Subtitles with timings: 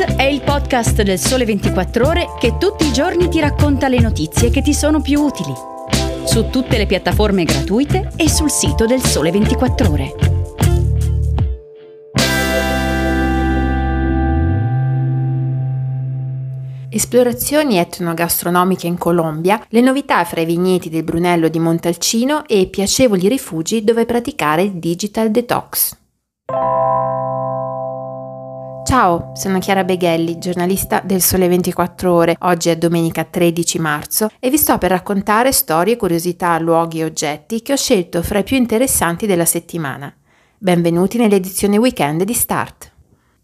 [0.00, 4.48] È il podcast del Sole 24 Ore che tutti i giorni ti racconta le notizie
[4.48, 5.52] che ti sono più utili.
[6.24, 10.14] Su tutte le piattaforme gratuite e sul sito del Sole 24 Ore.
[16.88, 23.28] Esplorazioni etnogastronomiche in Colombia, le novità fra i vigneti del Brunello di Montalcino e piacevoli
[23.28, 25.98] rifugi dove praticare il digital detox.
[28.82, 32.36] Ciao, sono Chiara Beghelli, giornalista del Sole 24 Ore.
[32.40, 37.62] Oggi è domenica 13 marzo e vi sto per raccontare storie, curiosità, luoghi e oggetti
[37.62, 40.12] che ho scelto fra i più interessanti della settimana.
[40.58, 42.90] Benvenuti nell'edizione weekend di Start.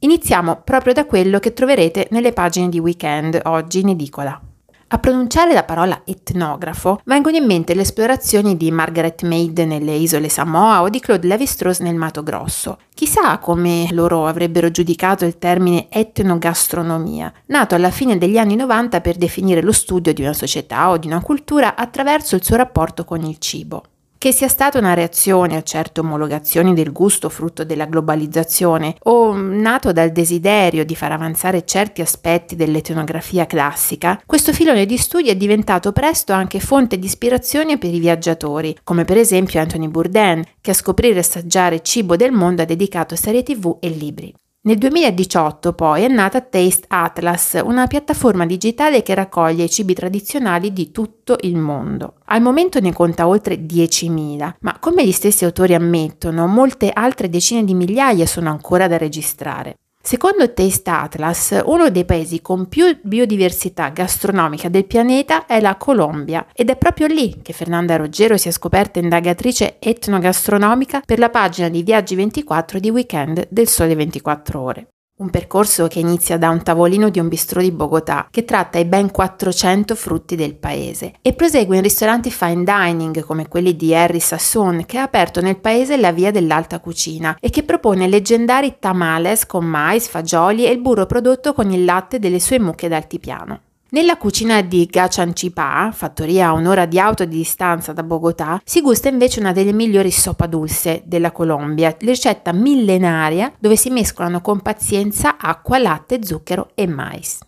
[0.00, 4.45] Iniziamo proprio da quello che troverete nelle pagine di weekend oggi in edicola.
[4.88, 10.28] A pronunciare la parola etnografo vengono in mente le esplorazioni di Margaret Mead nelle isole
[10.28, 12.78] Samoa o di Claude Lévi-Strauss nel Mato Grosso.
[12.94, 19.16] Chissà come loro avrebbero giudicato il termine etnogastronomia, nato alla fine degli anni 90 per
[19.16, 23.22] definire lo studio di una società o di una cultura attraverso il suo rapporto con
[23.22, 23.82] il cibo.
[24.26, 29.92] Che sia stata una reazione a certe omologazioni del gusto frutto della globalizzazione o nato
[29.92, 35.92] dal desiderio di far avanzare certi aspetti dell'etnografia classica, questo filone di studi è diventato
[35.92, 40.74] presto anche fonte di ispirazione per i viaggiatori, come per esempio Anthony Bourdain, che a
[40.74, 44.34] scoprire e assaggiare cibo del mondo ha dedicato serie tv e libri.
[44.66, 50.72] Nel 2018 poi è nata Taste Atlas, una piattaforma digitale che raccoglie i cibi tradizionali
[50.72, 52.14] di tutto il mondo.
[52.24, 57.62] Al momento ne conta oltre 10.000, ma come gli stessi autori ammettono, molte altre decine
[57.62, 59.76] di migliaia sono ancora da registrare.
[60.06, 66.46] Secondo Taste Atlas, uno dei paesi con più biodiversità gastronomica del pianeta è la Colombia
[66.54, 71.68] ed è proprio lì che Fernanda Roggero si è scoperta indagatrice etnogastronomica per la pagina
[71.68, 74.86] di Viaggi 24 di Weekend del Sole 24 Ore.
[75.18, 78.84] Un percorso che inizia da un tavolino di un bistrò di Bogotà, che tratta i
[78.84, 84.20] ben 400 frutti del paese, e prosegue in ristoranti fine dining come quelli di Harry
[84.20, 89.46] Sassoon, che ha aperto nel paese la via dell'alta cucina e che propone leggendari tamales
[89.46, 93.60] con mais, fagioli e il burro prodotto con il latte delle sue mucche d'altipiano.
[93.96, 99.08] Nella cucina di Gachancipa, fattoria a un'ora di auto di distanza da Bogotà, si gusta
[99.08, 105.38] invece una delle migliori sopa dulce della Colombia, ricetta millenaria dove si mescolano con pazienza
[105.38, 107.38] acqua, latte, zucchero e mais.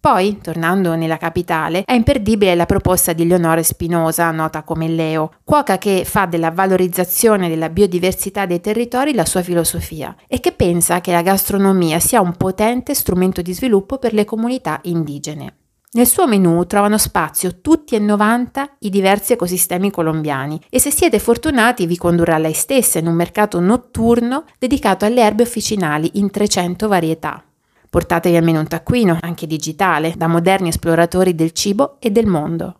[0.00, 5.76] Poi, tornando nella capitale, è imperdibile la proposta di Leonore Spinosa, nota come Leo, cuoca
[5.76, 11.12] che fa della valorizzazione della biodiversità dei territori la sua filosofia e che pensa che
[11.12, 15.52] la gastronomia sia un potente strumento di sviluppo per le comunità indigene.
[15.90, 21.18] Nel suo menù trovano spazio tutti e 90 i diversi ecosistemi colombiani e se siete
[21.18, 26.88] fortunati vi condurrà lei stessa in un mercato notturno dedicato alle erbe officinali in 300
[26.88, 27.42] varietà.
[27.88, 32.76] Portatevi almeno un taccuino, anche digitale, da moderni esploratori del cibo e del mondo.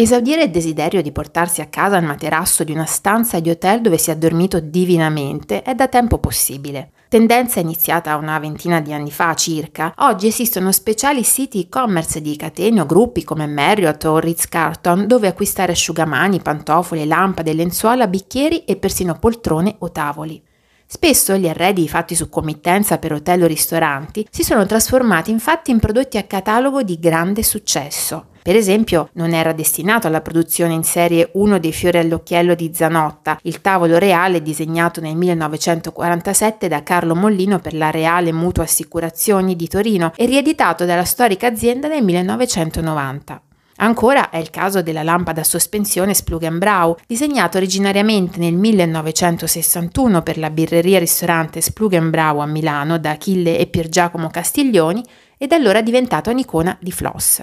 [0.00, 3.98] Esaudire il desiderio di portarsi a casa il materasso di una stanza di hotel dove
[3.98, 6.92] si è dormito divinamente è da tempo possibile.
[7.10, 12.80] Tendenza iniziata una ventina di anni fa circa, oggi esistono speciali siti e-commerce di catene
[12.80, 19.18] o gruppi come Marriott o Ritz-Carlton dove acquistare asciugamani, pantofole, lampade, lenzuola, bicchieri e persino
[19.18, 20.42] poltrone o tavoli.
[20.86, 25.78] Spesso gli arredi fatti su committenza per hotel o ristoranti si sono trasformati infatti in
[25.78, 28.29] prodotti a catalogo di grande successo.
[28.42, 33.38] Per esempio, non era destinato alla produzione in serie uno dei fiori all'occhiello di Zanotta,
[33.42, 39.68] il tavolo reale disegnato nel 1947 da Carlo Mollino per la Reale Mutua Assicurazioni di
[39.68, 43.42] Torino e rieditato dalla storica azienda nel 1990.
[43.82, 50.50] Ancora è il caso della lampada a sospensione Splugenbrau, disegnato originariamente nel 1961 per la
[50.50, 55.02] birreria ristorante Splugenbrau a Milano da Achille e Pier Giacomo Castiglioni
[55.38, 57.42] ed allora diventato un'icona di Floss.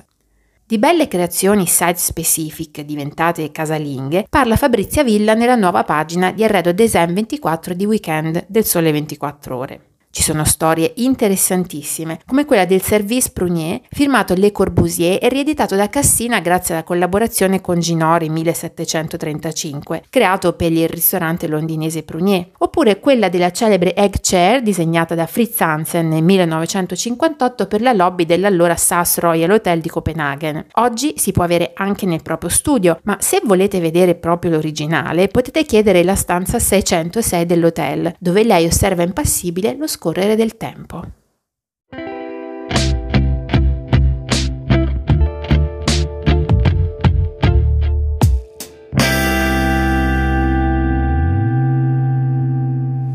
[0.70, 6.74] Di belle creazioni site specific diventate casalinghe parla Fabrizia Villa nella nuova pagina di Arredo
[6.74, 9.97] Design 24 di Weekend del Sole 24 Ore.
[10.18, 15.90] Ci sono storie interessantissime, come quella del Service Prunier, firmato Le Corbusier e rieditato da
[15.90, 23.30] Cassina grazie alla collaborazione con Ginori 1735, creato per il ristorante londinese Prunier, oppure quella
[23.30, 29.20] della celebre Egg Chair disegnata da Fritz Hansen nel 1958 per la lobby dell'allora SAS
[29.20, 30.66] Royal Hotel di Copenaghen.
[30.78, 35.64] Oggi si può avere anche nel proprio studio, ma se volete vedere proprio l'originale potete
[35.64, 41.04] chiedere la stanza 606 dell'hotel, dove lei osserva impassibile lo scorso trascorrere del tempo.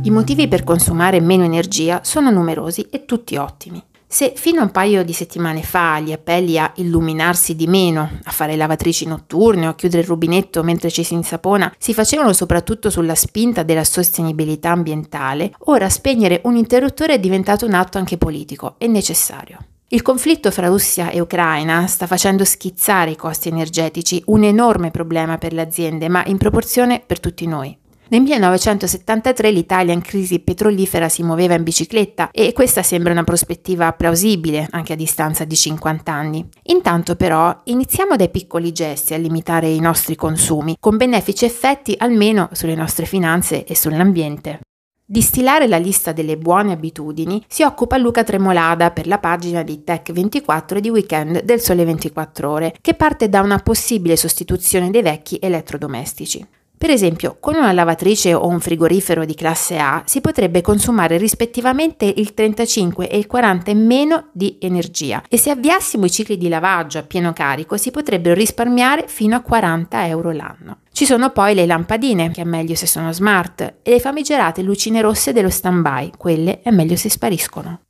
[0.04, 3.82] I motivi per consumare meno energia sono numerosi e tutti ottimi.
[4.12, 8.30] Se fino a un paio di settimane fa gli appelli a illuminarsi di meno, a
[8.30, 12.90] fare lavatrici notturne o a chiudere il rubinetto mentre ci si insapona si facevano soprattutto
[12.90, 18.74] sulla spinta della sostenibilità ambientale, ora spegnere un interruttore è diventato un atto anche politico
[18.76, 19.56] e necessario.
[19.88, 25.38] Il conflitto fra Russia e Ucraina sta facendo schizzare i costi energetici, un enorme problema
[25.38, 27.74] per le aziende, ma in proporzione per tutti noi.
[28.12, 33.90] Nel 1973 l'Italia in crisi petrolifera si muoveva in bicicletta e questa sembra una prospettiva
[33.94, 36.46] plausibile anche a distanza di 50 anni.
[36.64, 42.50] Intanto però iniziamo dai piccoli gesti a limitare i nostri consumi, con benefici effetti almeno
[42.52, 44.60] sulle nostre finanze e sull'ambiente.
[45.02, 49.84] Di stilare la lista delle buone abitudini si occupa Luca Tremolada per la pagina di
[49.86, 55.38] Tech24 di Weekend del Sole 24 Ore, che parte da una possibile sostituzione dei vecchi
[55.40, 56.46] elettrodomestici.
[56.82, 62.04] Per esempio, con una lavatrice o un frigorifero di classe A si potrebbe consumare rispettivamente
[62.04, 66.48] il 35 e il 40 in meno di energia e se avviassimo i cicli di
[66.48, 70.78] lavaggio a pieno carico si potrebbero risparmiare fino a 40 euro l'anno.
[70.90, 75.00] Ci sono poi le lampadine, che è meglio se sono smart, e le famigerate lucine
[75.00, 77.82] rosse dello stand-by, quelle è meglio se spariscono.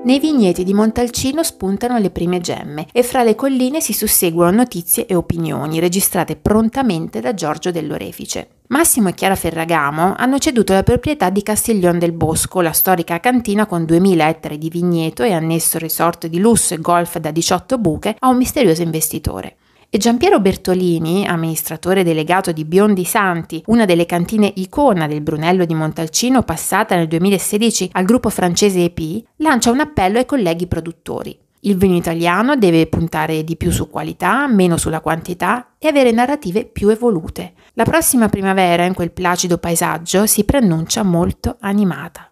[0.00, 5.06] Nei vigneti di Montalcino spuntano le prime gemme e fra le colline si susseguono notizie
[5.06, 8.48] e opinioni registrate prontamente da Giorgio dell'Orefice.
[8.68, 13.66] Massimo e Chiara Ferragamo hanno ceduto la proprietà di Castiglion del Bosco, la storica cantina
[13.66, 18.14] con 2000 ettari di vigneto e annesso resort di lusso e golf da 18 buche,
[18.20, 19.56] a un misterioso investitore.
[19.90, 25.72] E Giampiero Bertolini, amministratore delegato di Biondi Santi, una delle cantine icona del Brunello di
[25.72, 31.38] Montalcino passata nel 2016 al gruppo francese EP, lancia un appello ai colleghi produttori.
[31.60, 36.66] Il vino italiano deve puntare di più su qualità, meno sulla quantità e avere narrative
[36.66, 37.54] più evolute.
[37.72, 42.27] La prossima primavera, in quel placido paesaggio, si preannuncia molto animata.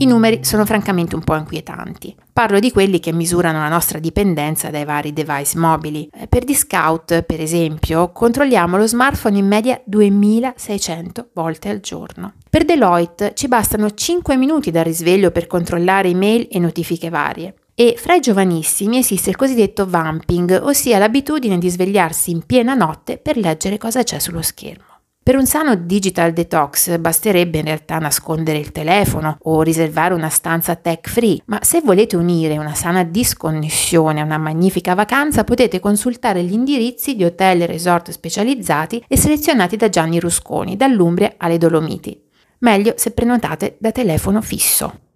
[0.00, 2.14] I numeri sono francamente un po' inquietanti.
[2.32, 6.08] Parlo di quelli che misurano la nostra dipendenza dai vari device mobili.
[6.14, 12.34] Eh, per Discount, per esempio, controlliamo lo smartphone in media 2600 volte al giorno.
[12.48, 17.54] Per Deloitte ci bastano 5 minuti dal risveglio per controllare email e notifiche varie.
[17.74, 23.18] E fra i giovanissimi esiste il cosiddetto vamping, ossia l'abitudine di svegliarsi in piena notte
[23.18, 24.87] per leggere cosa c'è sullo schermo.
[25.28, 30.74] Per un sano digital detox basterebbe in realtà nascondere il telefono o riservare una stanza
[30.74, 36.42] tech free, ma se volete unire una sana disconnessione a una magnifica vacanza potete consultare
[36.42, 42.18] gli indirizzi di hotel e resort specializzati e selezionati da Gianni Rusconi, dall'Umbria alle Dolomiti.
[42.60, 45.07] Meglio se prenotate da telefono fisso.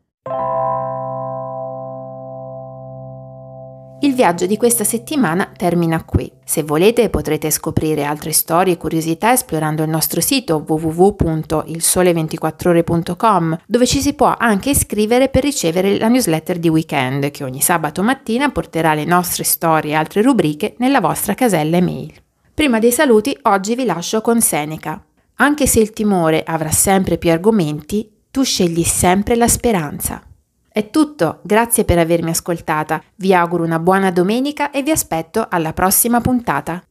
[4.04, 6.28] Il viaggio di questa settimana termina qui.
[6.44, 14.00] Se volete potrete scoprire altre storie e curiosità esplorando il nostro sito www.ilsole24ore.com dove ci
[14.00, 18.94] si può anche iscrivere per ricevere la newsletter di weekend che ogni sabato mattina porterà
[18.94, 22.12] le nostre storie e altre rubriche nella vostra casella email.
[22.52, 25.00] Prima dei saluti oggi vi lascio con Seneca.
[25.36, 30.20] Anche se il timore avrà sempre più argomenti, tu scegli sempre la speranza.
[30.74, 35.74] È tutto, grazie per avermi ascoltata, vi auguro una buona domenica e vi aspetto alla
[35.74, 36.82] prossima puntata.